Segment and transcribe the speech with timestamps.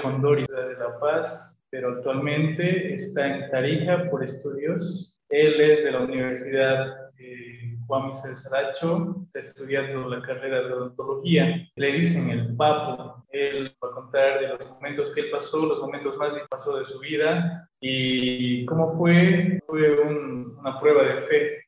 [0.00, 5.20] Israel Condori de La Paz, pero actualmente está en Tarija por estudios.
[5.28, 11.68] Él es de la Universidad eh, Juan Saracho, está estudiando la carrera de odontología.
[11.76, 13.24] Le dicen el papo.
[13.30, 16.84] Él va a contar de los momentos que él pasó, los momentos más difíciles de
[16.84, 21.64] su vida y cómo fue, fue una prueba de fe.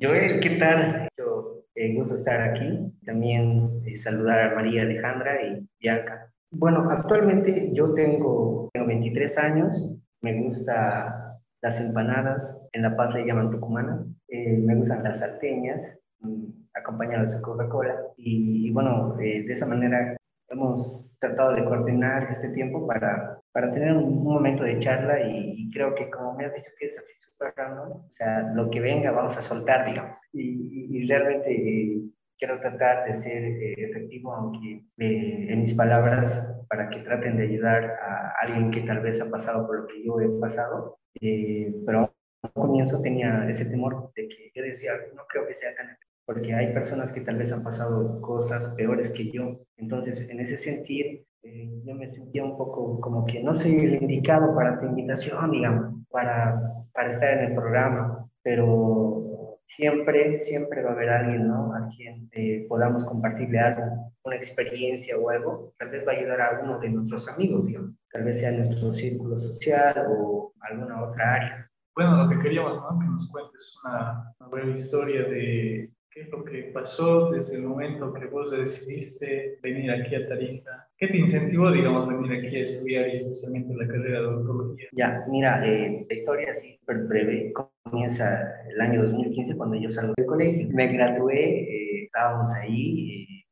[0.00, 1.08] Joel, ¿qué tal?
[1.16, 2.92] Yo, eh, gusto estar aquí.
[3.04, 6.32] También eh, saludar a María Alejandra y Bianca.
[6.50, 9.94] Bueno, actualmente yo tengo, tengo 23 años.
[10.20, 12.56] Me gusta las empanadas.
[12.72, 14.06] En La Paz le llaman tucumanas.
[14.28, 17.96] Eh, me gustan las salteñas, mm, acompañadas de Coca-Cola.
[18.16, 20.16] Y, bueno, de esa manera
[20.48, 25.94] hemos tratado de coordinar este tiempo para, para tener un, momento de charla y, creo
[25.94, 29.10] que como me has dicho que es así súper raro, o sea, lo que venga
[29.10, 30.18] vamos a soltar, digamos.
[30.32, 32.02] Y, realmente eh,
[32.38, 37.44] quiero tratar de ser eh, efectivo, aunque eh, en mis palabras, para que traten de
[37.44, 42.14] ayudar a alguien que tal vez ha pasado por lo que yo he pasado, pero
[42.42, 45.88] al comienzo tenía ese temor de que yo decía, no creo que sea tan
[46.28, 49.62] porque hay personas que tal vez han pasado cosas peores que yo.
[49.78, 51.08] Entonces, en ese sentido,
[51.42, 55.50] eh, yo me sentía un poco como que no soy el indicado para tu invitación,
[55.50, 59.24] digamos, para, para estar en el programa, pero
[59.68, 61.74] siempre, siempre va a haber alguien, ¿no?
[61.74, 66.40] A quien eh, podamos compartirle algo, una experiencia o algo, tal vez va a ayudar
[66.40, 71.34] a uno de nuestros amigos, digamos, tal vez sea nuestro círculo social o alguna otra
[71.34, 71.70] área.
[71.94, 72.98] Bueno, lo que queríamos, ¿no?
[72.98, 77.62] Que nos cuentes una, una breve historia de ¿Qué es lo que pasó desde el
[77.62, 80.88] momento que vos decidiste venir aquí a Tarija?
[80.96, 84.88] ¿Qué te incentivó, digamos, venir aquí a estudiar y especialmente la carrera de odontología?
[84.96, 87.52] Ya, mira, eh, la historia así súper breve
[87.84, 90.66] comienza el año 2015 cuando yo salgo del colegio.
[90.72, 93.10] Me gradué, eh, estábamos ahí.
[93.22, 93.44] Eh,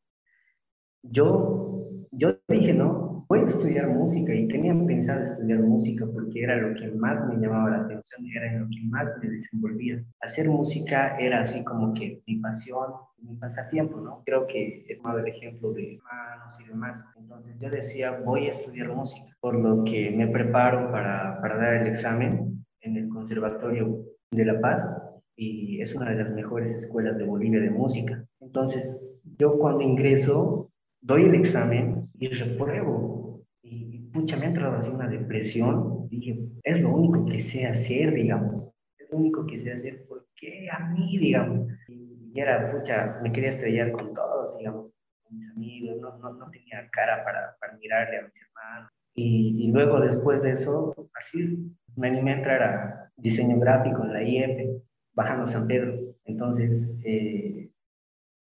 [1.03, 6.57] yo, yo dije, no, voy a estudiar música y tenía pensado estudiar música porque era
[6.57, 10.05] lo que más me llamaba la atención, era en lo que más me desenvolvía.
[10.21, 14.23] Hacer música era así como que mi pasión, mi pasatiempo, ¿no?
[14.25, 17.03] Creo que he tomado el ejemplo de manos y demás.
[17.17, 21.75] Entonces yo decía, voy a estudiar música, por lo que me preparo para, para dar
[21.75, 24.89] el examen en el Conservatorio de La Paz
[25.37, 28.25] y es una de las mejores escuelas de Bolivia de música.
[28.41, 29.05] Entonces,
[29.39, 30.71] yo cuando ingreso,
[31.03, 33.16] doy el examen y repruebo
[34.17, 36.09] pucha, me ha entrado así una depresión.
[36.09, 38.73] Dije, es lo único que sé hacer, digamos.
[38.99, 40.03] Es lo único que sé hacer.
[40.09, 41.63] ¿Por qué a mí, digamos?
[41.89, 46.01] Y, era, pucha, me quería estrellar con todos, digamos, con mis amigos.
[46.01, 48.91] No, no, no tenía cara para, para, mirarle a mis hermanos.
[49.15, 54.13] Y, y, luego, después de eso, así me animé a entrar a diseño gráfico en
[54.13, 54.83] la IEP,
[55.15, 55.99] bajando San Pedro.
[56.25, 57.71] Entonces, eh,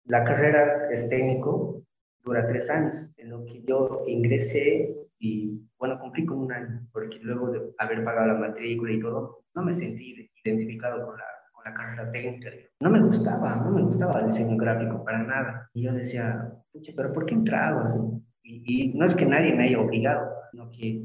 [0.04, 1.82] la carrera es técnico,
[2.24, 3.06] dura tres años.
[3.16, 8.04] En lo que yo ingresé y bueno, cumplí con un año, porque luego de haber
[8.04, 12.50] pagado la matrícula y todo, no me sentí identificado con la, con la carrera técnica.
[12.80, 15.68] No me gustaba, no me gustaba el diseño gráfico para nada.
[15.74, 17.98] Y yo decía, pucha, pero ¿por qué entraba así?
[18.42, 21.02] Y, no es que nadie me haya obligado, sino que,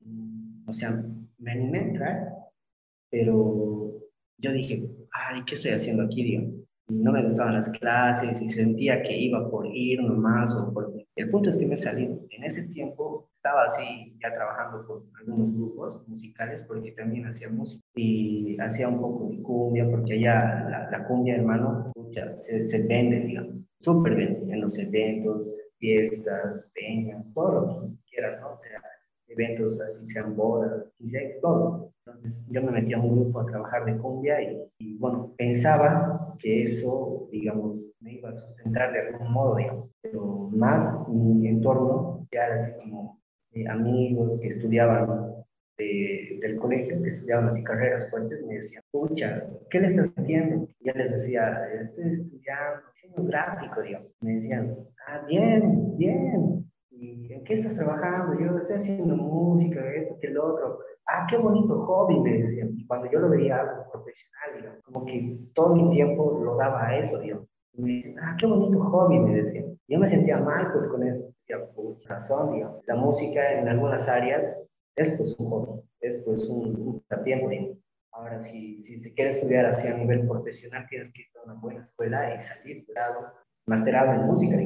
[0.00, 1.02] mm, o sea,
[1.38, 2.28] me animé a entrar,
[3.10, 3.92] pero
[4.38, 6.68] yo dije, ay, ¿qué estoy haciendo aquí, digamos?
[6.88, 10.94] no me gustaban las clases y sentía que iba por ir nomás o por...
[11.16, 12.04] El punto es que me salí.
[12.30, 17.86] En ese tiempo estaba así ya trabajando con algunos grupos musicales porque también hacía música
[17.94, 21.92] y hacía un poco de cumbia porque allá la, cumbia, hermano,
[22.36, 28.40] se, se vende, digamos, súper bien en los eventos, fiestas, peñas, todo lo que quieras,
[28.40, 28.54] ¿no?
[28.54, 28.82] O sea,
[29.28, 31.92] eventos así sean bodas, 15 todo.
[32.06, 36.64] Entonces yo me metí a un grupo a trabajar de cumbia y, bueno, pensaba que
[36.64, 42.46] eso, digamos, me iba a sustentar de algún modo, digamos, pero más mi entorno, ya
[42.58, 43.17] así como
[43.62, 45.34] eh, amigos que estudiaban
[45.78, 50.66] del colegio, que estudiaban así carreras fuertes, me decían, pucha, ¿qué le estás haciendo?
[50.80, 54.10] Y ya les decía, estoy estudiando diseño gráfico, digamos.
[54.20, 54.76] Me decían,
[55.06, 56.68] ah, bien, bien,
[57.00, 58.38] ¿Y en qué estás trabajando?
[58.40, 60.80] Yo estoy haciendo música, esto, que el otro.
[61.06, 62.76] Ah, qué bonito hobby, me decían.
[62.88, 66.98] Cuando yo lo veía algo profesional, digamos, como que todo mi tiempo lo daba a
[66.98, 67.46] eso, digamos.
[67.74, 69.78] Me dicen, ah, qué bonito hobby, me decían.
[69.86, 71.32] Yo me sentía mal, pues, con eso.
[71.48, 72.84] Decía, pucha, razón, digamos.
[72.86, 74.58] La música en algunas áreas
[74.96, 77.48] es, pues, un hobby, es, pues, un, pasatiempo.
[78.12, 81.54] Ahora, si, si se quiere estudiar así a nivel profesional, tienes que ir a una
[81.54, 83.32] buena escuela y salir, cuidado,
[83.66, 84.56] masterado en música,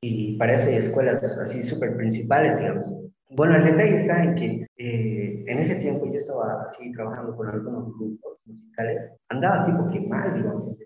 [0.00, 2.86] y para eso hay escuelas así súper principales, digamos.
[3.30, 7.48] Bueno, el detalle está en que eh, en ese tiempo yo estaba así trabajando con
[7.48, 10.76] algunos grupos musicales, andaba tipo que mal, digamos,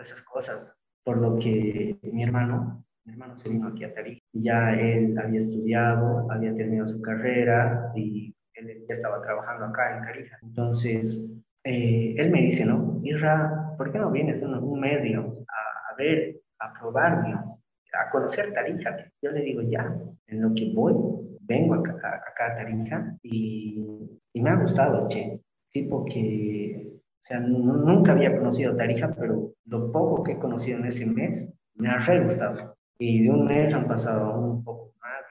[0.00, 4.20] esas cosas, por lo que mi hermano mi hermano se vino aquí a Tarija.
[4.32, 10.04] Ya él había estudiado, había terminado su carrera y él ya estaba trabajando acá en
[10.04, 10.38] Tarija.
[10.42, 11.32] Entonces,
[11.64, 13.00] eh, él me dice, ¿no?
[13.04, 17.60] Irra, ¿por qué no vienes un, un mes, digamos, a, a, ver, a probar, digamos,
[17.92, 18.96] a conocer Tarija?
[19.22, 20.94] Yo le digo, ya, en lo que voy,
[21.42, 21.92] vengo acá,
[22.28, 25.40] acá a Tarija y, y, me ha gustado, che.
[25.70, 30.86] Tipo que, o sea, nunca había conocido Tarija, pero lo poco que he conocido en
[30.86, 32.75] ese mes me ha re gustado.
[32.98, 35.24] Y de un mes han pasado un poco más,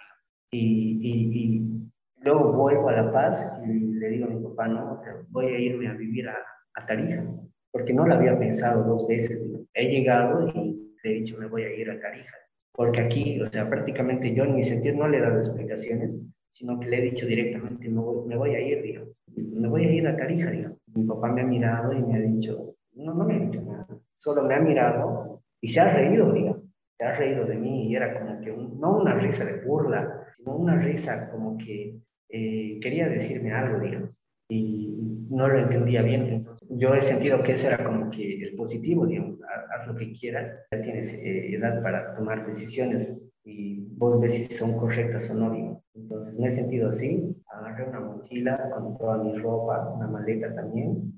[0.51, 1.89] y, y, y
[2.23, 5.47] luego vuelvo a La Paz y le digo a mi papá, no, o sea, voy
[5.47, 6.38] a irme a vivir a,
[6.75, 7.23] a Tarija,
[7.71, 9.50] porque no lo había pensado dos veces.
[9.73, 12.35] He llegado y le he dicho, me voy a ir a Tarija
[12.75, 16.79] porque aquí, o sea, prácticamente yo en mi sentido no le he dado explicaciones, sino
[16.79, 19.91] que le he dicho directamente, me voy, me voy a ir, digo, me voy a
[19.91, 20.77] ir a Tarija, digo.
[20.94, 23.88] Mi papá me ha mirado y me ha dicho, no, no me ha dicho nada,
[24.13, 26.55] solo me ha mirado y se ha reído, digo,
[26.97, 30.56] se ha reído de mí y era como que no una risa de burla, sino
[30.56, 31.97] una risa como que
[32.30, 34.12] eh, quería decirme algo, digamos,
[34.50, 34.95] y
[35.30, 36.24] no lo entendía bien.
[36.27, 39.39] Entonces, yo he sentido que eso era como que el positivo, digamos,
[39.74, 44.45] haz lo que quieras, ya tienes eh, edad para tomar decisiones y vos ves si
[44.45, 45.83] son correctas o no, digamos.
[45.94, 51.13] Entonces, me he sentido así, agarré una mochila con toda mi ropa, una maleta también,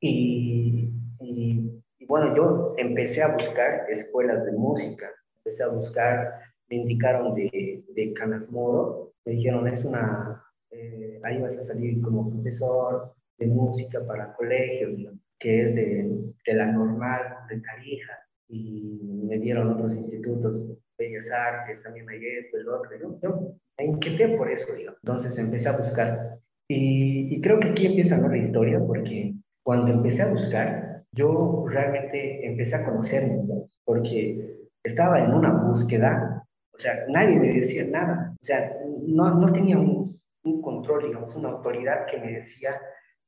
[0.00, 0.90] y,
[1.20, 1.73] y,
[2.04, 6.34] y bueno, yo empecé a buscar escuelas de música, empecé a buscar,
[6.68, 12.02] me indicaron de, de Canas Moro, me dijeron, es una eh, ahí vas a salir
[12.02, 14.98] como profesor de música para colegios,
[15.38, 16.10] que es de,
[16.46, 18.18] de, la normal de Tarija,
[18.48, 20.66] y me dieron otros institutos,
[20.98, 24.92] Bellas Artes, también hay esto, el otro, yo, yo me inquieté por eso, digo.
[25.02, 26.38] entonces empecé a buscar.
[26.68, 28.28] Y, y creo que aquí empieza ¿no?
[28.28, 35.32] la historia, porque cuando empecé a buscar, yo realmente empecé a conocerme, porque estaba en
[35.32, 38.76] una búsqueda, o sea, nadie me decía nada, o sea,
[39.06, 42.80] no, no tenía un, un control, digamos, una autoridad que me decía,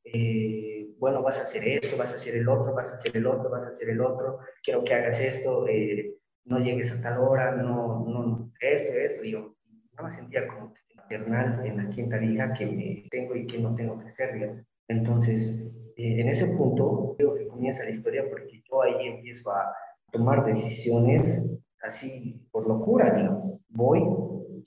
[0.05, 3.27] eh, bueno, vas a hacer esto, vas a hacer el otro, vas a hacer el
[3.27, 7.19] otro, vas a hacer el otro, quiero que hagas esto, eh, no llegues a tal
[7.21, 9.57] hora, no, no, esto, esto, digo,
[9.97, 13.75] no me sentía como maternal en la quinta liga que me tengo y que no
[13.75, 14.65] tengo que hacer, digamos.
[14.89, 19.75] Entonces, eh, en ese punto, creo que comienza la historia porque yo ahí empiezo a
[20.13, 23.61] tomar decisiones así por locura, digamos.
[23.69, 24.03] Voy,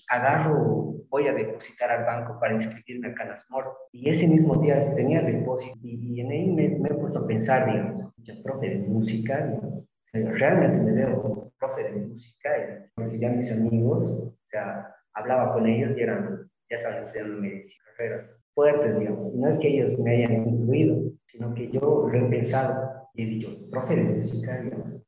[0.10, 3.78] agarro voy a depositar al banco para inscribirme a Canasmor.
[3.92, 7.72] Y ese mismo día tenía depósito y, en ahí me, me, he puesto a pensar,
[7.72, 9.60] digamos, ya profe de música,
[10.14, 12.50] realmente me veo como profe de música,
[12.96, 17.84] porque ya mis amigos, o sea, hablaba con ellos y eran, ya estaban estudiando medicina,
[17.98, 19.34] carreras fuertes, digamos.
[19.34, 23.25] No es que ellos me hayan incluido, sino que yo lo he pensado y he
[23.25, 25.01] dicho, profe de música, digamos,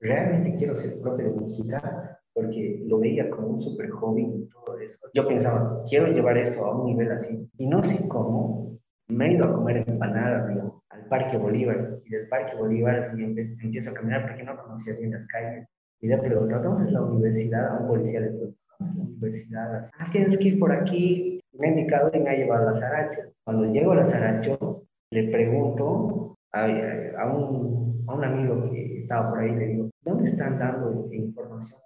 [0.00, 4.78] realmente quiero ser profe de música porque lo veía como un super hobby y todo
[4.78, 5.08] eso.
[5.12, 7.50] Yo pensaba, quiero llevar esto a un nivel así.
[7.58, 8.78] Y no sé cómo,
[9.08, 11.98] me he ido a comer empanadas, digamos, al Parque Bolívar.
[12.04, 15.66] Y del Parque Bolívar empiezo a caminar porque no conocía bien las calles.
[16.00, 17.76] Y le pregunto, ¿dónde es la universidad?
[17.76, 19.90] A un policía le pregunto, ¿dónde es la universidad?
[19.98, 21.37] Ah, tienes que ir por aquí.
[21.58, 23.20] Me ha indicado y me ha llevado a la Zaracho.
[23.44, 29.30] Cuando llego a la Zaracho, le pregunto a, a, un, a un amigo que estaba
[29.30, 31.78] por ahí, le digo, ¿dónde están dando información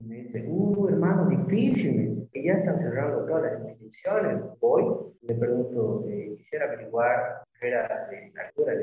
[0.00, 4.42] me dice, uh, hermano, difícil, que ya están cerrando todas las inscripciones.
[4.60, 4.84] Voy,
[5.22, 8.74] le pregunto, eh, quisiera averiguar qué era de altura,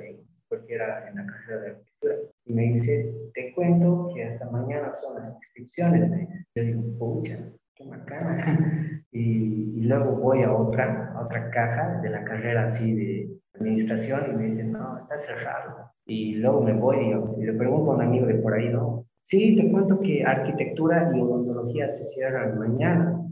[0.49, 2.15] porque era en la carrera de arquitectura.
[2.45, 6.27] Y me dice, te cuento que hasta mañana son las inscripciones.
[6.53, 7.37] Yo digo, pucha,
[7.75, 9.03] qué macana.
[9.11, 14.31] Y, y, luego voy a otra, a otra caja de la carrera así de administración
[14.31, 15.91] y me dice, no, está cerrado.
[16.05, 19.55] Y luego me voy y le pregunto a un amigo de por ahí, no, Sí,
[19.55, 23.27] te cuento que arquitectura y odontología se cierran mañana.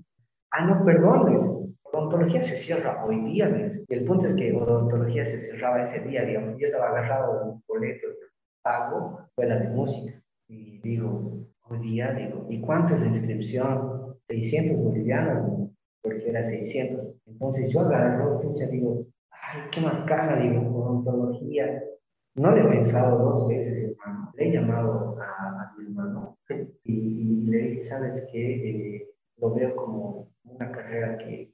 [0.49, 3.47] Ah, no, perdón, odontología se cierra hoy día.
[3.87, 6.57] Y el punto es que odontología se cerraba ese día, digamos.
[6.57, 8.07] Yo estaba agarrado de un boleto
[8.63, 10.19] pago, escuela de música.
[10.47, 14.15] Y digo, hoy día, digo, ¿y cuánto es la inscripción?
[14.29, 15.69] 600 bolivianos,
[16.03, 17.15] porque era 600.
[17.25, 21.83] Entonces yo agarro, pucha, digo, ay, qué más cara, digo, odontología.
[22.35, 24.31] No le he pensado dos veces, hermano.
[24.35, 26.37] Le he llamado a, mi hermano
[26.83, 28.95] y, le dije, ¿sabes qué?
[28.95, 31.51] Eh, lo veo como una carrera que,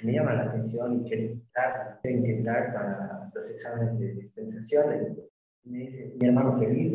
[0.00, 5.18] me llama la atención y quiero intentar, intentar para los exámenes de dispensación.
[5.64, 6.94] me dice, mi hermano feliz,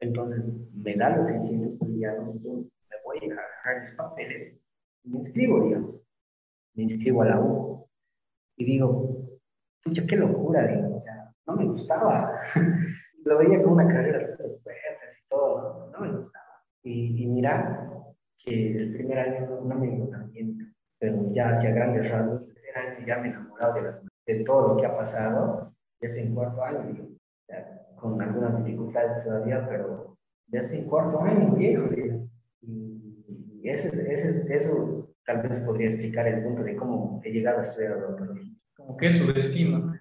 [0.00, 4.54] Entonces me da los 600 bolivianos, me voy a agarrar mis papeles
[5.02, 6.01] y me inscribo, digamos.
[6.74, 7.86] Me inscribo a la U.
[8.56, 9.28] Y digo,
[9.82, 10.96] pucha, qué locura, digo.
[10.96, 12.40] O sea, no me gustaba.
[13.24, 15.98] Lo veía como una carrera súper fuerte y todo, ¿no?
[15.98, 16.62] no me gustaba.
[16.82, 17.88] Y, mira
[18.38, 22.54] que el primer año no, me iba tan bien, pero ya hacia grandes rasgos, el
[22.54, 26.34] tercer año ya me he enamorado de, de todo lo que ha pasado, ya en
[26.34, 27.08] cuarto año,
[27.96, 30.16] con algunas dificultades todavía, pero
[30.48, 31.84] ya en cuarto año, viejo.
[31.94, 37.64] Y, ese, ese, eso tal vez podría explicar el punto de cómo he llegado a
[37.64, 38.52] estudiar odontología.
[38.74, 39.92] Como que es su destino.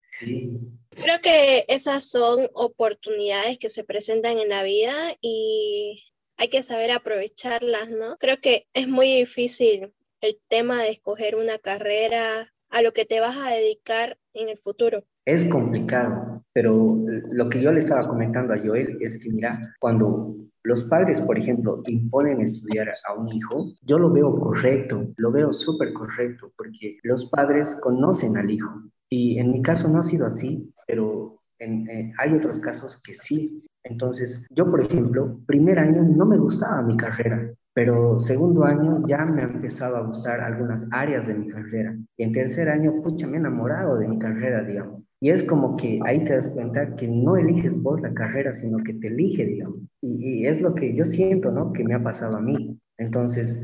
[0.00, 0.58] sí.
[0.90, 6.04] Creo que esas son oportunidades que se presentan en la vida y
[6.36, 8.16] hay que saber aprovecharlas, ¿no?
[8.18, 13.20] Creo que es muy difícil el tema de escoger una carrera a lo que te
[13.20, 15.04] vas a dedicar en el futuro.
[15.26, 16.98] Es complicado, pero
[17.32, 19.50] lo que yo le estaba comentando a Joel es que, mira,
[19.80, 25.30] cuando los padres, por ejemplo, imponen estudiar a un hijo, yo lo veo correcto, lo
[25.30, 28.70] veo súper correcto, porque los padres conocen al hijo.
[29.10, 33.66] Y en mi caso no ha sido así, pero eh, hay otros casos que sí.
[33.82, 39.24] Entonces, yo, por ejemplo, primer año no me gustaba mi carrera, pero segundo año ya
[39.24, 41.96] me ha empezado a gustar algunas áreas de mi carrera.
[42.16, 45.04] Y en tercer año, pucha, me he enamorado de mi carrera, digamos.
[45.20, 48.78] Y es como que ahí te das cuenta que no eliges vos la carrera, sino
[48.84, 49.80] que te elige, digamos.
[50.00, 51.72] Y, y es lo que yo siento, ¿no?
[51.72, 52.80] Que me ha pasado a mí.
[52.96, 53.60] Entonces,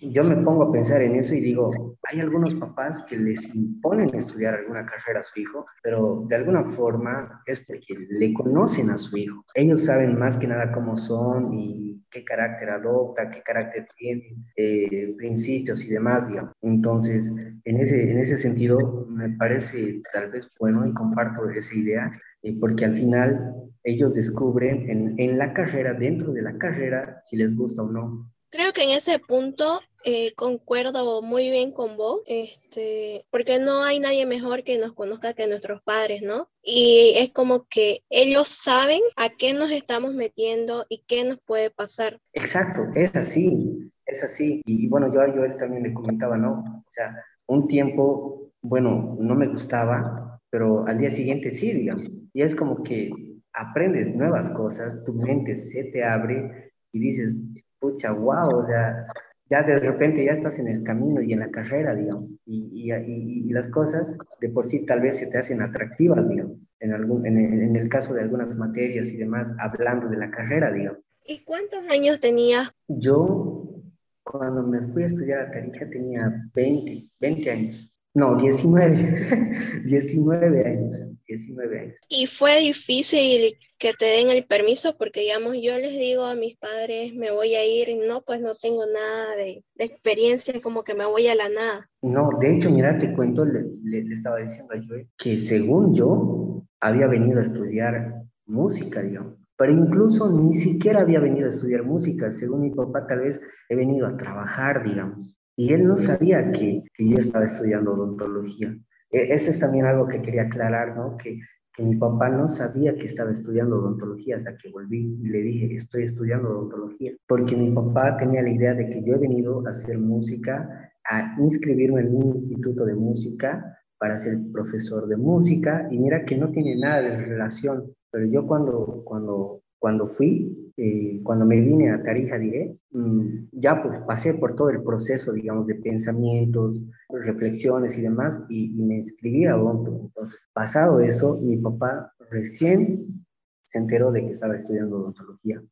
[0.00, 1.70] yo me pongo a pensar en eso y digo,
[2.04, 6.64] hay algunos papás que les imponen estudiar alguna carrera a su hijo, pero de alguna
[6.64, 9.44] forma es porque le conocen a su hijo.
[9.54, 15.14] Ellos saben más que nada cómo son y qué carácter adopta, qué carácter tiene, eh,
[15.16, 16.52] principios y demás, digamos.
[16.62, 17.30] Entonces,
[17.64, 22.10] en ese, en ese sentido, me parece tal vez bueno y comparto esa idea,
[22.42, 23.54] eh, porque al final
[23.84, 28.30] ellos descubren en, en la carrera, dentro de la carrera, si les gusta o no.
[28.50, 34.00] Creo que en ese punto eh, concuerdo muy bien con vos, este, porque no hay
[34.00, 36.48] nadie mejor que nos conozca que nuestros padres, ¿no?
[36.62, 41.70] Y es como que ellos saben a qué nos estamos metiendo y qué nos puede
[41.70, 42.18] pasar.
[42.32, 44.62] Exacto, es así, es así.
[44.64, 46.82] Y bueno, yo a Joel también le comentaba, ¿no?
[46.84, 47.14] O sea,
[47.46, 52.10] un tiempo, bueno, no me gustaba, pero al día siguiente sí, digamos.
[52.32, 53.10] Y es como que
[53.52, 57.34] aprendes nuevas cosas, tu mente se te abre y dices,
[57.80, 59.06] pucha, wow, o sea,
[59.50, 62.92] ya de repente ya estás en el camino y en la carrera, digamos, y, y,
[62.92, 67.26] y las cosas de por sí tal vez se te hacen atractivas, digamos, en, algún,
[67.26, 71.12] en, en, el caso de algunas materias y demás, hablando de la carrera, digamos.
[71.26, 72.70] ¿Y cuántos años tenías?
[72.86, 73.82] Yo,
[74.22, 77.96] cuando me fui a estudiar a Tarija, tenía 20, 20 años.
[78.12, 82.00] No, 19, 19 años, 19 años.
[82.08, 84.96] ¿Y fue difícil que te den el permiso?
[84.98, 88.54] Porque, digamos, yo les digo a mis padres, me voy a ir, no, pues no
[88.60, 91.88] tengo nada de, de experiencia, como que me voy a la nada.
[92.02, 96.64] No, de hecho, mira, te cuento, le, le, estaba diciendo a Joey que según yo
[96.80, 99.40] había venido a estudiar música, digamos.
[99.56, 102.32] Pero incluso ni siquiera había venido a estudiar música.
[102.32, 105.36] Según mi papá, tal vez he venido a trabajar, digamos.
[105.56, 108.76] Y él no sabía que, que yo estaba estudiando odontología.
[109.10, 111.16] E, eso es también algo que quería aclarar, ¿no?
[111.16, 111.40] Que,
[111.72, 115.74] que mi papá no sabía que estaba estudiando odontología hasta que volví y le dije,
[115.74, 117.12] estoy estudiando odontología.
[117.26, 121.34] Porque mi papá tenía la idea de que yo he venido a hacer música, a
[121.40, 125.86] inscribirme en un instituto de música para ser profesor de música.
[125.90, 127.94] Y mira que no tiene nada de relación.
[128.10, 133.82] Pero yo cuando, cuando cuando fui, eh, cuando me vine a Tarija, diré, mm, ya
[133.82, 139.46] pues pasé por todo el proceso, digamos, de pensamientos, reflexiones y demás, y, me inscribí
[139.46, 139.98] a Odonto.
[140.02, 143.24] Entonces, pasado eso, mi papá recién
[143.64, 145.62] se enteró de que estaba estudiando odontología.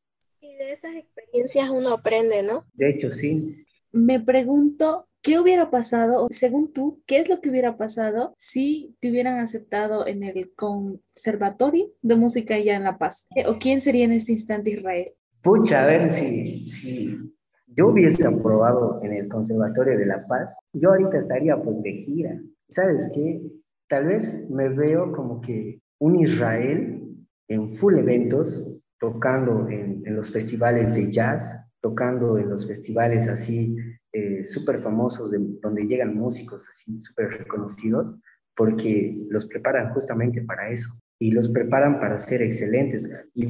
[0.41, 2.65] Y de esas experiencias uno aprende, ¿no?
[2.73, 3.67] De hecho, sí.
[3.93, 9.11] Me pregunto ¿Qué hubiera pasado, según tú, qué es lo que hubiera pasado si te
[9.11, 13.27] hubieran aceptado en el Conservatorio de Música allá en La Paz?
[13.47, 15.13] ¿O quién sería en este instante Israel?
[15.43, 17.15] Pucha, a ver si, si
[17.67, 22.41] yo hubiese aprobado en el Conservatorio de La Paz, yo ahorita estaría pues de gira.
[22.71, 23.43] ¿Sabes qué?
[23.87, 27.07] Tal vez me veo como que un Israel
[27.49, 28.67] en full eventos,
[28.99, 33.77] tocando en, en los festivales de jazz, tocando en los festivales así
[34.19, 38.19] eh, súper famosos de, donde llegan músicos así súper reconocidos
[38.57, 40.89] porque los preparan justamente para eso
[41.21, 43.09] y los preparan para ser excelentes.
[43.35, 43.45] Y,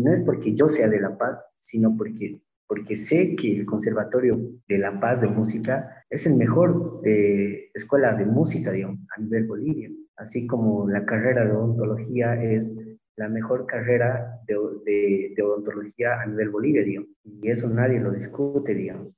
[0.00, 4.40] no es porque yo sea de La Paz, sino porque, porque sé que el Conservatorio
[4.68, 9.46] de La Paz de Música es el mejor de escuela de música, digamos, a nivel
[9.46, 9.90] Bolivia.
[10.16, 12.78] Así como la carrera de odontología es
[13.16, 17.10] la mejor carrera de, de, odontología a nivel Bolivia, digamos.
[17.24, 19.12] Y eso nadie lo discute, digamos.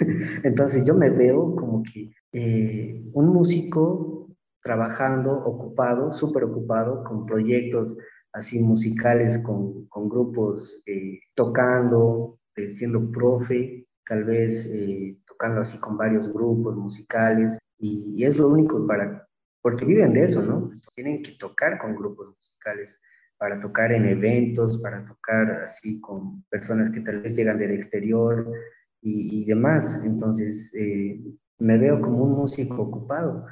[0.44, 4.28] Entonces yo me veo como que eh, un músico
[4.62, 7.96] trabajando, ocupado, súper ocupado, con proyectos
[8.32, 14.70] así musicales con, con grupos eh, tocando, eh, siendo profe, tal vez
[15.26, 19.26] tocando así con varios grupos musicales y, es lo único para,
[19.62, 20.70] porque viven de eso, ¿no?
[20.94, 23.00] Tienen que tocar con grupos musicales
[23.38, 28.46] para tocar en eventos, para tocar así con personas que tal vez llegan del exterior
[29.02, 30.00] y, y demás.
[30.04, 30.72] Entonces,
[31.60, 33.46] me veo como un músico ocupado.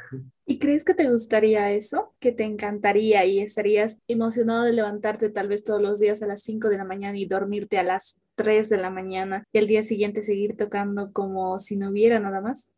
[0.47, 2.15] ¿Y crees que te gustaría eso?
[2.21, 6.41] ¿Que te encantaría y estarías emocionado de levantarte tal vez todos los días a las
[6.41, 9.83] 5 de la mañana y dormirte a las 3 de la mañana y al día
[9.83, 12.71] siguiente seguir tocando como si no hubiera nada más?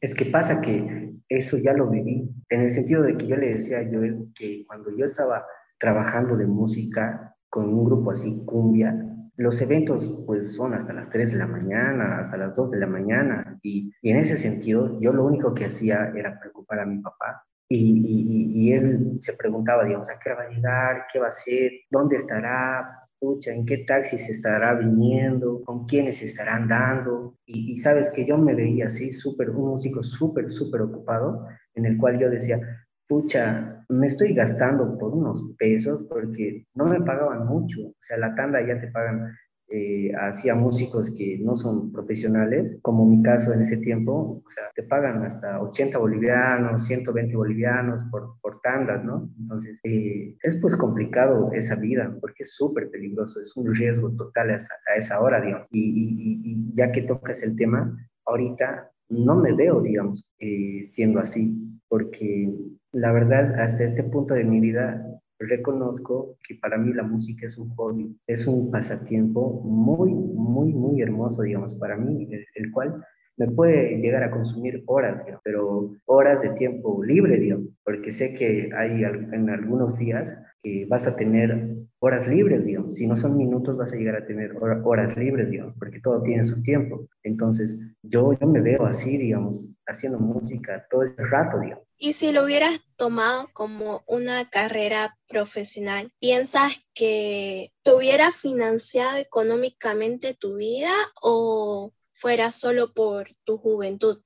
[0.00, 3.54] Es que pasa que eso ya lo viví, en el sentido de que yo le
[3.54, 5.44] decía a Joel que cuando yo estaba
[5.78, 8.96] trabajando de música con un grupo así, cumbia,
[9.40, 12.86] los eventos pues son hasta las 3 de la mañana, hasta las 2 de la
[12.86, 17.42] mañana y, en ese sentido yo lo único que hacía era preocupar a mi papá
[17.70, 21.06] y, él se preguntaba, digamos, ¿a qué va a llegar?
[21.10, 21.70] ¿Qué va a hacer?
[21.90, 23.08] ¿Dónde estará?
[23.18, 25.62] Pucha, ¿en qué taxi se estará viniendo?
[25.64, 27.38] ¿Con quiénes estarán dando?
[27.46, 31.96] Y, sabes que yo me veía así, súper, un músico súper, súper ocupado, en el
[31.96, 32.60] cual yo decía,
[33.10, 37.88] pucha, me estoy gastando por unos pesos porque no me pagaban mucho.
[37.88, 39.36] O sea, la tanda ya te pagan
[39.68, 44.64] eh, a músicos que no son profesionales, como mi caso en ese tiempo, o sea,
[44.76, 49.28] te pagan hasta 80 bolivianos, 120 bolivianos por, por tandas, ¿no?
[49.40, 54.50] Entonces, eh, es pues complicado esa vida porque es súper peligroso, es un riesgo total
[54.50, 55.66] a esa, a esa hora, digamos.
[55.72, 57.92] Y, y, y, ya que tocas el tema,
[58.24, 61.54] ahorita no me veo, digamos, eh, siendo así,
[61.88, 62.50] porque
[62.92, 65.04] la verdad, hasta este punto de mi vida,
[65.38, 71.00] reconozco que para mí la música es un hobby, es un pasatiempo muy, muy, muy
[71.00, 73.02] hermoso, digamos, para mí, el, cual
[73.40, 78.68] me puede llegar a consumir horas, pero horas de tiempo libre, digamos, porque sé que
[78.76, 82.96] hay en algunos días que vas a tener horas libres, digamos.
[82.96, 84.52] Si no son minutos, vas a llegar a tener
[84.84, 87.08] horas libres, digamos, porque todo tiene su tiempo.
[87.22, 91.86] Entonces, yo, yo me veo así, digamos, haciendo música todo el rato, digamos.
[91.96, 100.34] Y si lo hubieras tomado como una carrera profesional, ¿piensas que te hubiera financiado económicamente
[100.34, 104.18] tu vida o fuera solo por tu juventud?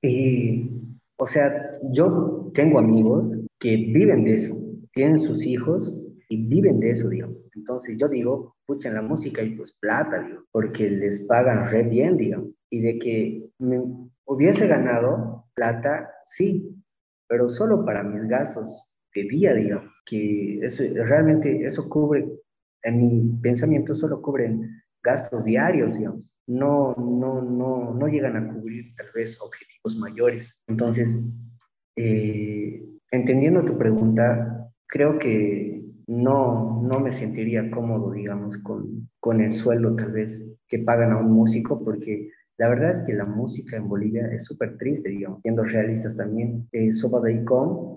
[1.17, 4.53] O sea, yo tengo amigos que viven de eso,
[4.93, 5.95] tienen sus hijos
[6.27, 7.37] y viven de eso, digamos.
[7.55, 11.83] Entonces yo digo, pucha, en la música y pues plata, digo, porque les pagan re
[11.83, 12.49] bien, digamos.
[12.69, 13.81] Y de que me
[14.25, 16.75] hubiese ganado plata, sí,
[17.27, 22.27] pero solo para mis gastos de día, digamos, que eso, realmente eso cubre,
[22.83, 26.29] en mi pensamiento solo cubren gastos diarios, digamos.
[26.47, 30.63] No, no, no, no llegan a cubrir tal vez objetivos mayores.
[30.67, 31.19] Entonces,
[31.95, 39.51] eh, entendiendo tu pregunta, creo que no, no me sentiría cómodo, digamos, con, con el
[39.51, 43.75] sueldo tal vez que pagan a un músico, porque la verdad es que la música
[43.75, 46.67] en Bolivia es súper triste, digamos, siendo realistas también.
[46.71, 47.21] Eh, Soba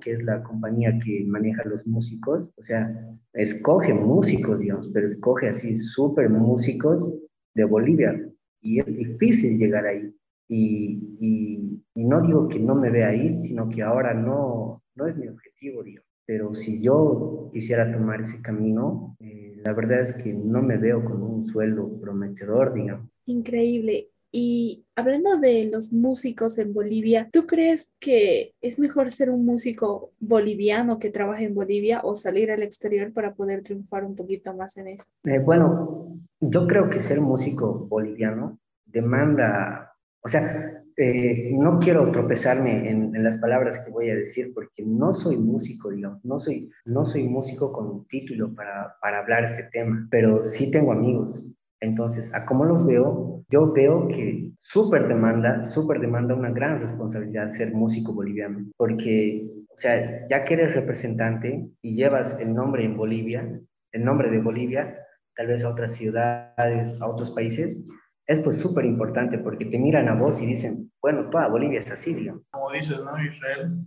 [0.00, 2.92] que es la compañía que maneja los músicos, o sea,
[3.34, 7.20] escoge músicos, digamos, pero escoge así súper músicos
[7.54, 8.20] de Bolivia
[8.68, 10.14] y es difícil llegar ahí.
[10.48, 11.58] Y, y,
[11.94, 15.82] no digo que no me vea ahí, sino que ahora no, no es mi objetivo,
[15.82, 16.08] digamos.
[16.24, 21.04] Pero si yo quisiera tomar ese camino, eh, la verdad es que no me veo
[21.04, 23.10] con un sueldo prometedor, digamos.
[23.26, 24.10] Increíble.
[24.30, 30.12] Y hablando de los músicos en Bolivia, ¿tú crees que es mejor ser un músico
[30.20, 34.76] boliviano que trabaje en Bolivia o salir al exterior para poder triunfar un poquito más
[34.76, 35.04] en eso?
[35.24, 42.90] Eh, bueno, yo creo que ser músico boliviano demanda, o sea, eh, no quiero tropezarme
[42.90, 46.70] en, en, las palabras que voy a decir porque no soy músico, digamos, no soy,
[46.84, 51.44] no soy músico con un título para, para hablar este tema, pero sí tengo amigos
[51.80, 57.48] entonces, a cómo los veo, yo veo que súper demanda, súper demanda una gran responsabilidad
[57.48, 62.96] ser músico boliviano, porque, o sea, ya que eres representante y llevas el nombre en
[62.96, 63.60] Bolivia,
[63.92, 64.98] el nombre de Bolivia,
[65.34, 67.86] tal vez a otras ciudades, a otros países,
[68.26, 71.90] es pues súper importante porque te miran a vos y dicen, bueno, toda Bolivia es
[71.90, 72.42] así, digamos.
[72.50, 73.78] Como dices, ¿no, Israel?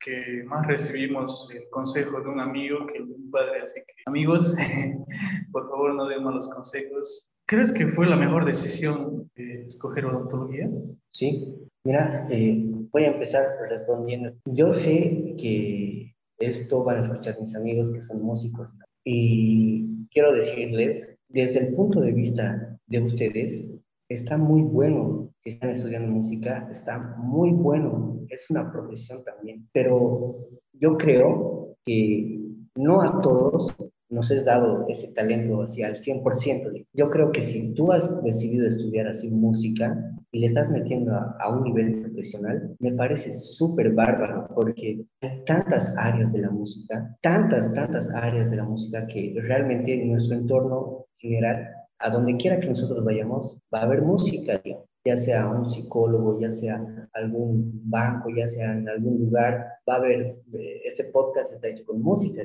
[0.00, 4.56] Que más recibimos el consejo de un amigo que de un padre, así que amigos,
[5.52, 10.70] por favor no den malos consejos, ¿Crees que fue la mejor decisión eh, escoger odontología?
[11.12, 11.54] Sí,
[11.84, 14.32] mira, eh, voy a empezar respondiendo.
[14.46, 21.18] Yo sé que esto van a escuchar mis amigos que son músicos y quiero decirles,
[21.28, 23.70] desde el punto de vista de ustedes,
[24.08, 30.36] está muy bueno si están estudiando música, está muy bueno, es una profesión también, pero
[30.72, 32.40] yo creo que
[32.76, 33.76] no a todos
[34.14, 36.86] nos es dado ese talento hacia el 100%.
[36.92, 41.36] Yo creo que si tú has decidido estudiar así música y le estás metiendo a,
[41.40, 47.16] a un nivel profesional, me parece súper bárbaro porque hay tantas áreas de la música,
[47.20, 52.60] tantas, tantas áreas de la música que realmente en nuestro entorno general a donde quiera
[52.60, 54.60] que nosotros vayamos, va a haber música,
[55.04, 59.96] ya sea un psicólogo, ya sea algún banco, ya sea en algún lugar, va a
[59.98, 62.42] haber, eh, este podcast está hecho con música.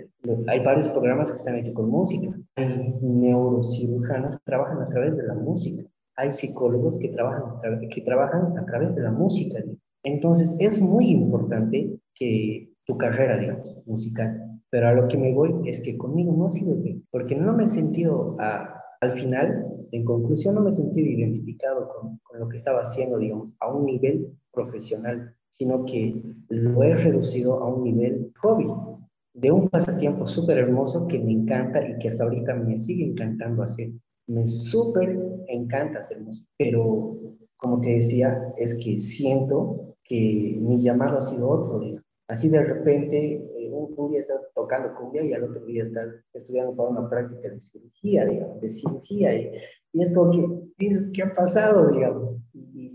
[0.47, 2.29] Hay varios programas que están hechos con música.
[2.55, 5.84] Hay neurocirujanos que trabajan a través de la música.
[6.15, 9.63] Hay psicólogos que trabajan, que trabajan a través de la música.
[10.03, 14.49] Entonces, es muy importante que tu carrera, digamos, musical.
[14.69, 17.53] Pero a lo que me voy es que conmigo no ha sido efecto, porque no
[17.53, 22.58] me he sentido a, al final, en conclusión, no me sentí identificado con, lo que
[22.58, 28.32] estaba haciendo, digamos, a un nivel profesional, sino que lo he reducido a un nivel
[28.41, 28.67] hobby,
[29.34, 33.63] de un pasatiempo súper hermoso que me encanta y que hasta ahorita me sigue encantando
[33.63, 33.91] hacer.
[34.28, 35.17] Me súper
[35.48, 37.17] encanta hacer música, pero
[37.58, 41.82] como te decía, es que siento que mi llamado ha sido otro.
[42.28, 46.89] Así de repente un, día estás tocando cumbia y al otro día estás estudiando para
[46.89, 49.34] una práctica de cirugía, digamos, de cirugía.
[49.36, 49.52] Y,
[49.93, 52.41] es como que dices, ¿qué ha pasado, digamos?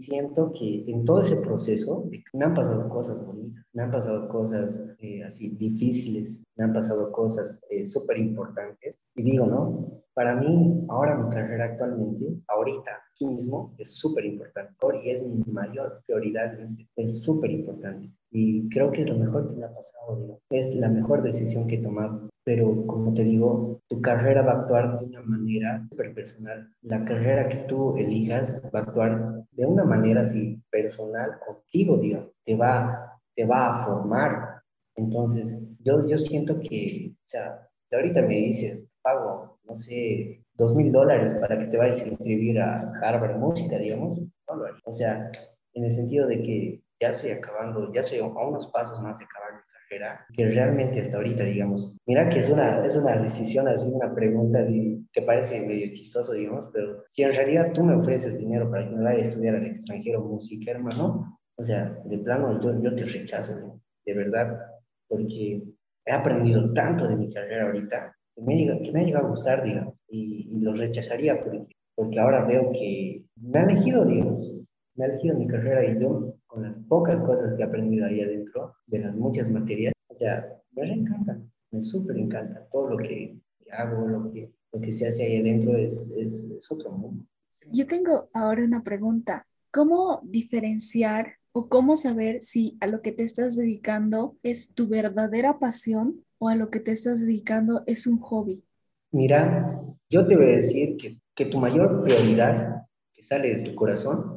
[0.00, 4.82] Siento que en todo ese proceso me han pasado cosas bonitas, me han pasado cosas
[4.98, 9.04] eh, así difíciles, me han pasado cosas eh, súper importantes.
[9.14, 10.02] Y digo, ¿no?
[10.14, 14.74] Para mí, ahora mi carrera actualmente, ahorita, aquí mismo, es súper importante.
[15.02, 16.58] Y es mi mayor prioridad,
[16.96, 18.12] es súper importante.
[18.36, 20.40] Y creo que es lo mejor que me ha pasado, digo.
[20.50, 22.28] es la mejor decisión que he tomado.
[22.42, 26.68] Pero como te digo, tu carrera va a actuar de una manera súper personal.
[26.82, 32.32] La carrera que tú elijas va a actuar de una manera así personal contigo, digamos.
[32.44, 34.62] Te va, te va a formar.
[34.96, 40.74] Entonces, yo, yo siento que, o sea, si ahorita me dices, pago, no sé, dos
[40.74, 44.82] mil dólares para que te vayas a inscribir a Harvard Música, digamos, no lo haría.
[44.86, 45.30] O sea,
[45.74, 49.24] en el sentido de que ya estoy acabando, ya estoy a unos pasos más de
[49.24, 53.68] acabar mi carrera, que realmente hasta ahorita, digamos, mira que es una, es una decisión
[53.68, 57.94] así, una pregunta así, que parece medio chistoso, digamos, pero si en realidad tú me
[57.94, 62.18] ofreces dinero para que me vaya a estudiar al extranjero música, hermano, o sea, de
[62.18, 64.58] plano yo, yo te rechazo, de verdad,
[65.08, 65.62] porque
[66.06, 69.62] he aprendido tanto de mi carrera ahorita que me, que me ha llegado a gustar,
[69.62, 74.54] digamos, y, y lo rechazaría porque, porque ahora veo que me ha elegido, digamos,
[74.96, 78.20] me ha elegido mi carrera y yo con las pocas cosas que he aprendido ahí
[78.20, 81.40] adentro, de las muchas materias, o sea, me encanta,
[81.72, 82.64] me súper encanta.
[82.70, 83.36] Todo lo que,
[83.72, 87.24] hago, lo que, lo que se hace ahí adentro es, es, es otro mundo.
[87.72, 89.46] Yo tengo ahora una pregunta.
[89.72, 95.58] ¿Cómo diferenciar o cómo saber si a lo que te estás dedicando es tu verdadera
[95.58, 98.62] pasión o a lo que te estás dedicando es un hobby?
[99.10, 103.74] Mira, yo te voy a decir que, que tu mayor prioridad que sale de tu
[103.74, 104.33] corazón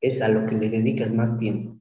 [0.00, 1.78] es a lo que le dedicas más tiempo.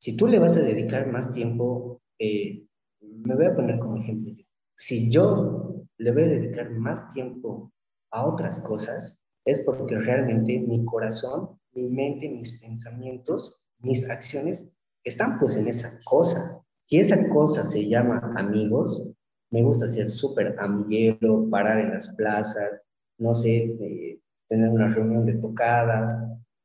[0.00, 2.64] Si tú le vas a dedicar más tiempo, eh,
[3.00, 4.34] me voy a poner como ejemplo.
[4.76, 7.72] Si yo le voy a dedicar más tiempo
[8.10, 14.68] a otras cosas, es porque realmente mi corazón, mi mente, mis pensamientos, mis acciones
[15.04, 16.62] están pues en esa cosa.
[16.78, 19.04] Si esa cosa se llama amigos,
[19.50, 22.82] me gusta ser súper amiguero, parar en las plazas,
[23.18, 26.18] no sé, eh, tener una reunión de tocadas,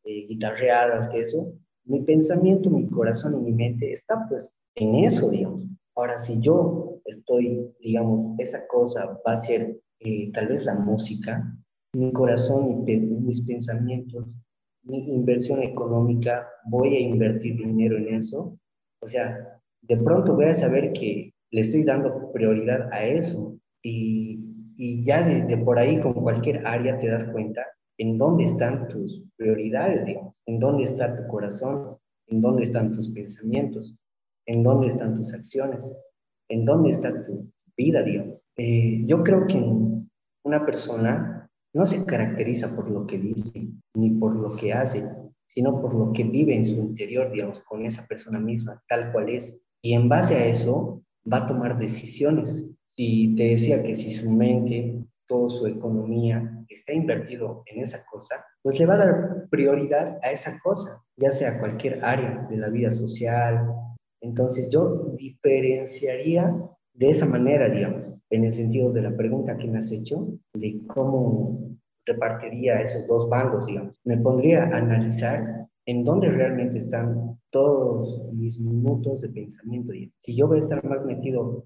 [0.04, 1.54] eh, guitarreadas, que eso,
[1.86, 5.66] mi pensamiento, mi corazón y mi mente está pues en eso, digamos.
[5.96, 11.56] Ahora, si yo estoy, digamos, esa cosa va a ser eh, tal vez la música,
[11.94, 14.38] mi corazón, y mis pensamientos,
[14.84, 18.58] mi inversión económica, voy a invertir dinero en eso.
[19.02, 24.40] O sea, de pronto voy a saber que le estoy dando prioridad a eso y,
[24.76, 27.64] y ya de, por ahí con cualquier área te das cuenta
[27.98, 33.10] en dónde están tus prioridades, digamos, en dónde está tu corazón, en dónde están tus
[33.10, 33.96] pensamientos,
[34.46, 35.94] en dónde están tus acciones,
[36.50, 38.44] en dónde está tu vida, digamos.
[38.58, 39.64] Eh, yo creo que
[40.44, 45.10] una persona no se caracteriza por lo que dice ni por lo que hace,
[45.46, 49.30] sino por lo que vive en su interior, digamos, con esa persona misma, tal cual
[49.30, 49.60] es.
[49.82, 52.70] Y en base a eso va a tomar decisiones.
[52.88, 55.04] Si te decía que si su mente
[55.50, 60.60] su economía está invertido en esa cosa, pues le va a dar prioridad a esa
[60.64, 63.68] cosa, ya sea cualquier área de la vida social.
[64.22, 66.56] Entonces yo diferenciaría
[66.94, 70.82] de esa manera, digamos, en el sentido de la pregunta que me has hecho, de
[70.88, 74.00] cómo repartiría esos dos bandos, digamos.
[74.04, 79.92] Me pondría a analizar en dónde realmente están todos mis minutos de pensamiento.
[80.20, 81.66] Si yo voy a estar más metido,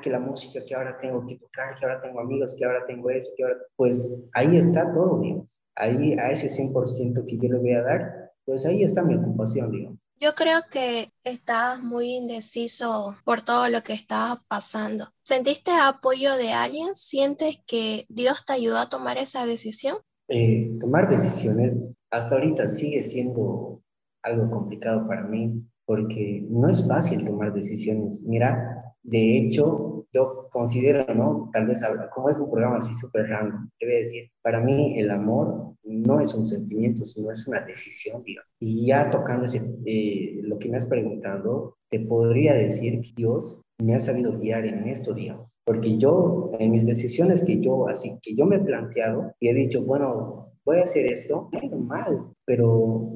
[0.00, 3.10] que la música, que ahora tengo que tocar, que ahora tengo amigos, que ahora tengo
[3.10, 5.58] eso, que ahora, pues ahí está todo, digamos.
[5.74, 9.70] Ahí a ese 100% que yo le voy a dar, pues ahí está mi ocupación,
[9.70, 9.98] digamos.
[10.18, 15.08] Yo creo que estabas muy indeciso por todo lo que estaba pasando.
[15.20, 16.94] ¿Sentiste apoyo de alguien?
[16.94, 19.98] ¿Sientes que Dios te ayudó a tomar esa decisión?
[20.28, 21.76] Eh, tomar decisiones
[22.10, 23.82] hasta ahorita sigue siendo
[24.22, 28.22] algo complicado para mí porque no es fácil tomar decisiones.
[28.24, 31.48] Mira, de hecho, yo considero, ¿no?
[31.52, 35.74] Tal vez, como es un programa así súper voy a decir, para mí el amor
[35.84, 38.50] no es un sentimiento, sino es una decisión, digamos.
[38.58, 43.62] Y ya tocando ese, eh, lo que me has preguntado, te podría decir que Dios
[43.78, 45.48] me ha sabido guiar en esto, digamos.
[45.64, 49.54] Porque yo, en mis decisiones que yo, así que yo me he planteado y he
[49.54, 53.15] dicho, bueno, voy a hacer esto, mal, pero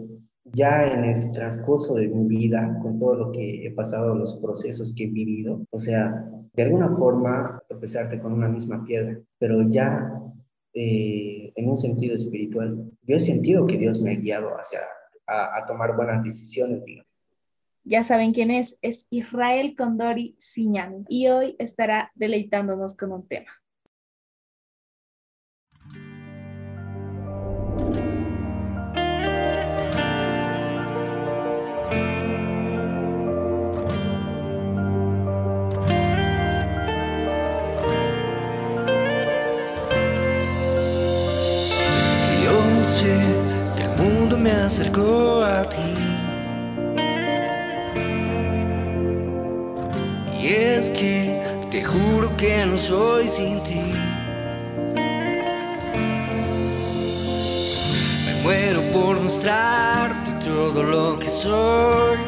[0.52, 4.94] ya en el transcurso de mi vida, con todo lo que he pasado, los procesos
[4.94, 10.20] que he vivido, o sea, de alguna forma tropezarte con una misma piedra, pero ya
[10.74, 14.80] eh, en un sentido espiritual, yo he sentido que Dios me ha guiado hacia
[15.26, 16.84] a, tomar buenas decisiones,
[17.84, 23.59] Ya saben quién es, es Israel Condori Siñán y hoy estará deleitándonos con un tema.
[43.00, 45.94] Que el mundo me acercó a ti.
[50.38, 53.94] Y es que te juro que no soy sin ti.
[58.26, 62.18] Me muero por mostrarte todo lo que soy.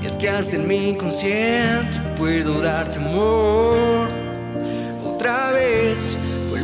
[0.00, 4.08] Y es que hasta en mi inconsciente puedo darte amor
[5.04, 6.16] otra vez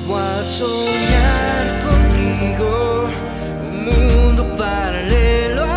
[0.06, 3.08] Vuelvo a soñar contigo.
[3.62, 5.73] Un mundo paralelo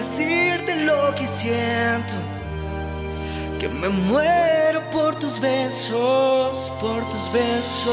[0.00, 2.14] decirte lo que siento.
[3.58, 7.90] Que me muero por tus besos, por tus besos.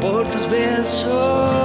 [0.00, 1.57] Por tus besos.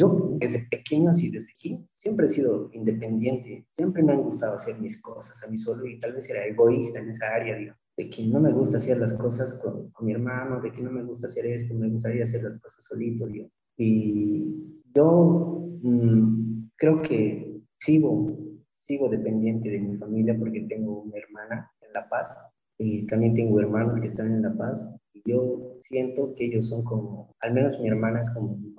[0.00, 4.78] Yo desde pequeño, así desde aquí, siempre he sido independiente, siempre me han gustado hacer
[4.80, 8.08] mis cosas a mí solo y tal vez era egoísta en esa área, digo, de
[8.08, 11.26] que no me gusta hacer las cosas con, mi hermano, de que no me gusta
[11.26, 13.50] hacer esto, me gustaría hacer las cosas solito, digo.
[13.76, 18.38] Y yo mm, creo que sigo,
[18.70, 22.38] sigo dependiente de mi familia porque tengo una hermana en La Paz
[22.78, 26.82] y también tengo hermanos que están en La Paz y yo siento que ellos son
[26.84, 28.70] como, al menos mi hermana es como mi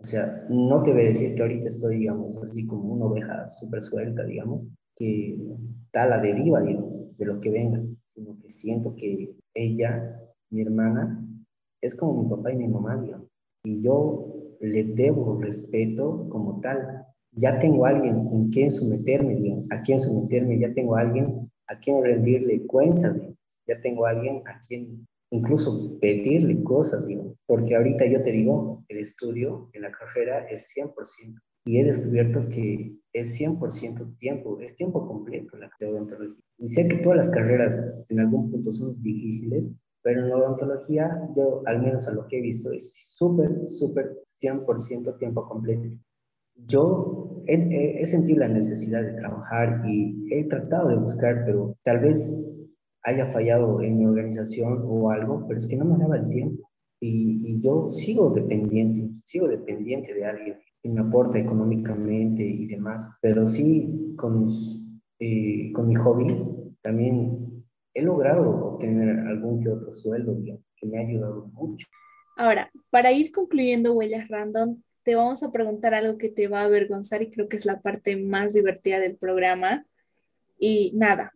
[0.00, 3.48] o sea, no te voy a decir que ahorita estoy, digamos, así como una oveja
[3.48, 5.36] súper suelta, digamos, que
[5.86, 7.16] está a la deriva, digamos.
[7.18, 11.26] de lo que venga, sino que siento que ella, mi hermana,
[11.80, 13.26] es como mi papá y mi mamá, digamos.
[13.64, 17.04] Y yo le debo respeto como tal.
[17.32, 22.04] Ya tengo alguien en quien someterme, digamos, a quien someterme, ya tengo alguien a quien
[22.04, 23.20] rendirle cuentas,
[23.66, 27.36] ya tengo alguien a quien incluso pedirle cosas, digamos.
[27.46, 32.48] porque ahorita yo te digo, el estudio en la carrera es 100%, y he descubierto
[32.48, 36.42] que es 100% tiempo, es tiempo completo la odontología.
[36.58, 41.10] Y sé que todas las carreras en algún punto son difíciles, pero en la odontología,
[41.36, 45.88] yo al menos a lo que he visto, es súper, súper 100% tiempo completo.
[46.66, 52.00] Yo he, he, sentido la necesidad de trabajar y he tratado de buscar, pero tal
[52.00, 52.34] vez
[53.08, 56.70] haya fallado en mi organización o algo, pero es que no me daba el tiempo.
[57.00, 63.08] Y, y yo sigo dependiente, sigo dependiente de alguien que me aporta económicamente y demás,
[63.20, 64.46] pero sí con,
[65.18, 66.36] eh, con mi hobby
[66.82, 70.36] también he logrado obtener algún que otro sueldo
[70.76, 71.86] que me ha ayudado mucho.
[72.36, 76.64] Ahora, para ir concluyendo Huellas Random, te vamos a preguntar algo que te va a
[76.64, 79.86] avergonzar y creo que es la parte más divertida del programa.
[80.58, 81.32] Y nada,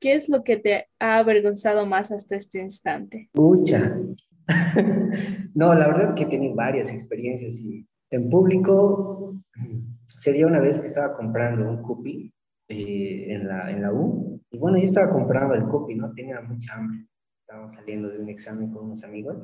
[0.00, 3.30] ¿qué es lo que te ha avergonzado más hasta este instante?
[3.34, 3.98] Mucha.
[5.54, 9.34] no, la verdad es que tenido varias experiencias y en público,
[10.06, 12.32] sería una vez que estaba comprando un cupi
[12.68, 14.40] eh, en, la, en la U.
[14.50, 16.12] Y bueno, yo estaba comprando el cupi, ¿no?
[16.14, 17.06] Tenía mucha hambre.
[17.42, 19.36] Estábamos saliendo de un examen con unos amigos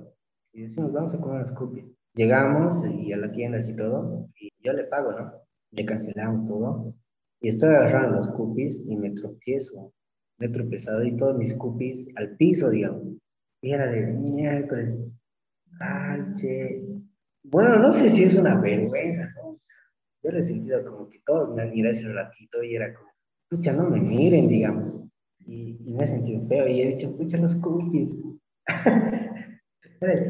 [0.53, 1.95] y decimos, vamos a comer los cupis.
[2.15, 5.33] Llegamos y a la tienda y todo, y yo le pago, ¿no?
[5.73, 6.95] Le cancelamos todo.
[7.41, 9.93] Y estoy agarrando los cupis y me tropiezo.
[10.39, 13.03] Me he tropezado y todos mis cupis al piso, digamos.
[13.63, 14.97] Y era de miércoles.
[15.81, 16.23] Ay,
[17.45, 19.59] bueno, no sé si es una vergüenza, ¿no?
[20.23, 23.09] Yo le he sentido como que todos me han mirado ese ratito y era como,
[23.51, 25.01] pucha, no me miren, digamos.
[25.41, 28.25] Y, me he sentido feo y he dicho, pucha, los cookies.
[30.01, 30.23] era.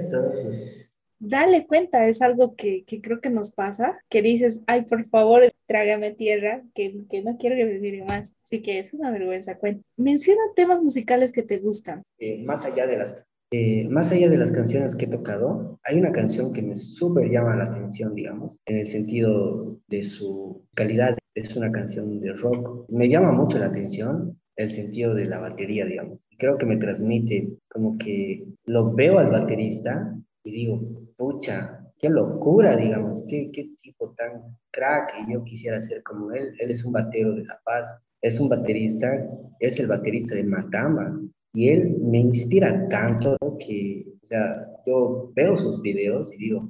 [1.21, 5.54] Dale cuenta, es algo que, que, creo que nos pasa, que dices, ay, por favor,
[5.67, 8.35] trágame tierra, que, que no quiero que miren más.
[8.45, 9.59] Así que es una vergüenza.
[9.97, 12.03] Menciona temas musicales que te gustan.
[12.19, 13.25] Eh, más allá de las
[13.57, 17.31] eh, más allá de las canciones que he tocado, hay una canción que me súper
[17.31, 21.17] llama la atención, digamos, en el sentido de su calidad.
[21.37, 22.89] Es una canción de rock.
[22.89, 26.19] Me llama mucho la atención el sentido de la batería, digamos.
[26.37, 30.81] Creo que me transmite como que lo veo al baterista y digo,
[31.17, 36.55] pucha, qué locura, digamos, qué, qué tipo tan crack y yo quisiera ser como él.
[36.59, 39.27] Él es un batero de La Paz, es un baterista,
[39.61, 41.15] es el baterista de Matamba,
[41.55, 46.69] y él me inspira tanto que, o sea, yo veo sus videos y digo,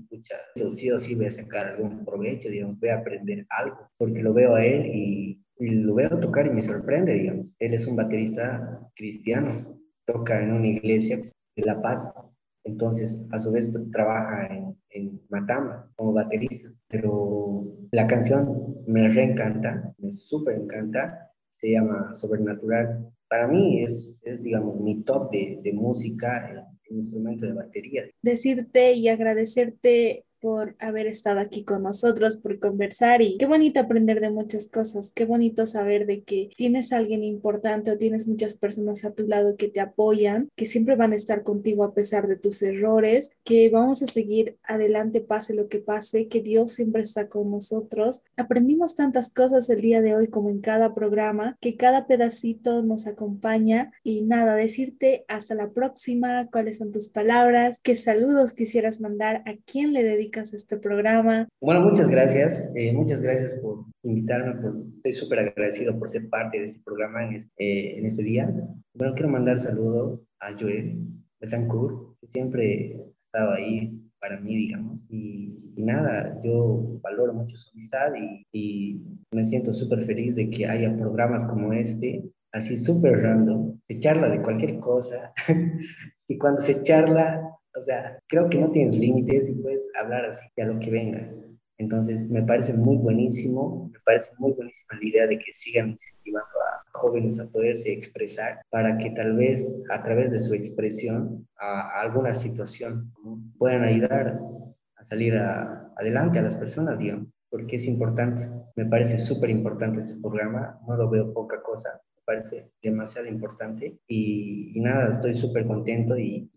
[0.54, 4.22] eso sí o sí voy a sacar algún provecho, digamos, voy a aprender algo, porque
[4.22, 7.54] lo veo a él y, lo veo tocar y me sorprende, digamos.
[7.60, 9.48] Él es un baterista cristiano,
[10.04, 11.16] toca en una iglesia
[11.56, 12.12] de La Paz,
[12.64, 19.94] entonces a su vez trabaja en, en Matamba como baterista, pero la canción me reencanta,
[19.98, 25.72] me súper encanta, se llama Sobrenatural para mí es, es digamos, mi top de, de
[25.72, 28.04] música, el, el instrumento de batería.
[28.22, 34.20] Decirte y agradecerte por haber estado aquí con nosotros, por conversar y qué bonito aprender
[34.20, 38.52] de muchas cosas, qué bonito saber de que tienes a alguien importante o tienes muchas
[38.52, 42.28] personas a tu lado que te apoyan, que siempre van a estar contigo a pesar
[42.28, 47.00] de tus errores, que vamos a seguir adelante pase lo que pase, que Dios siempre
[47.00, 48.20] está con nosotros.
[48.36, 53.06] Aprendimos tantas cosas el día de hoy como en cada programa, que cada pedacito nos
[53.06, 59.36] acompaña y nada, decirte hasta la próxima, cuáles son tus palabras, qué saludos quisieras mandar,
[59.46, 61.48] a quién le dedicas este programa.
[61.60, 62.72] Bueno, muchas gracias.
[62.74, 64.60] Eh, muchas gracias por invitarme.
[64.60, 68.22] Por, estoy súper agradecido por ser parte de este programa en este, eh, en este
[68.22, 68.52] día.
[68.94, 70.98] Bueno, quiero mandar saludo a Joel
[71.40, 75.06] Betancourt, que siempre ha estado ahí para mí, digamos.
[75.08, 79.00] Y, y, nada, yo valoro mucho su amistad y, y
[79.32, 83.78] me siento súper feliz de que haya programas como este, así súper random.
[83.82, 85.32] Se charla de cualquier cosa
[86.28, 90.46] y cuando se charla o sea, creo que no tienes límites y puedes hablar así
[90.60, 91.30] a lo que venga.
[91.78, 96.48] Entonces, me parece muy buenísimo, me parece muy buenísima la idea de que sigan incentivando
[96.48, 102.00] a jóvenes a poderse expresar para que tal vez a través de su expresión a,
[102.00, 103.12] alguna situación
[103.58, 104.38] puedan ayudar
[104.96, 108.48] a salir adelante a las personas, digamos, porque es importante.
[108.76, 113.98] Me parece súper importante este programa, no lo veo poca cosa, parece demasiado importante.
[114.08, 116.50] Y, nada, estoy súper contento y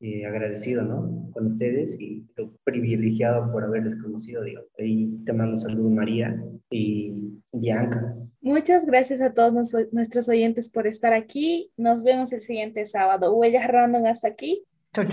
[0.00, 1.30] eh, agradecido, ¿no?
[1.32, 2.26] Con ustedes y
[2.64, 4.62] privilegiado por haberles conocido, digo.
[4.78, 8.14] Ahí te mando un saludo, María y Bianca.
[8.40, 11.72] Muchas gracias a todos nuestros oyentes por estar aquí.
[11.76, 13.34] Nos vemos el siguiente sábado.
[13.34, 14.64] Huellas Random hasta aquí.
[14.92, 15.04] Chao,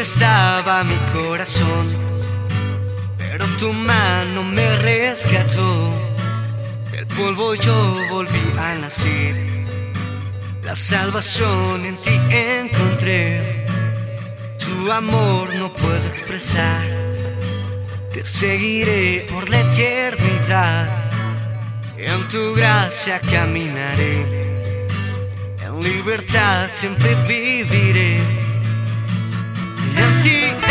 [0.00, 1.96] estaba mi corazón,
[3.16, 5.92] pero tu mano me rescató.
[6.92, 9.34] El polvo yo volví a nacer,
[10.62, 13.64] la salvación en ti encontré.
[14.58, 16.86] Tu amor no puedo expresar,
[18.12, 21.10] te seguiré por la eternidad.
[21.96, 24.86] En tu gracia caminaré,
[25.64, 28.45] en libertad siempre viviré
[29.96, 30.65] en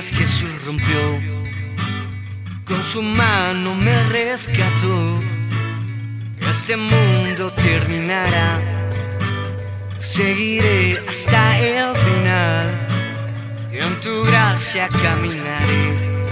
[0.00, 1.20] cadenas Jesús rompió,
[2.64, 5.20] con su mano me rescató.
[6.50, 8.60] Este mundo terminará,
[9.98, 12.88] seguiré hasta el final.
[13.72, 16.22] En tu gracia caminaré,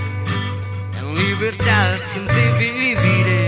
[0.99, 3.48] en libertad siempre viviré.